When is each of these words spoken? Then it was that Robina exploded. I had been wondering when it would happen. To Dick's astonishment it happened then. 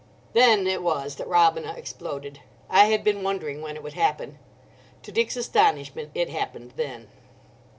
Then 0.33 0.65
it 0.65 0.81
was 0.81 1.17
that 1.17 1.27
Robina 1.27 1.73
exploded. 1.73 2.39
I 2.71 2.85
had 2.85 3.03
been 3.03 3.21
wondering 3.21 3.61
when 3.61 3.75
it 3.75 3.83
would 3.83 3.93
happen. 3.93 4.39
To 5.03 5.11
Dick's 5.11 5.37
astonishment 5.37 6.09
it 6.15 6.29
happened 6.29 6.73
then. 6.75 7.07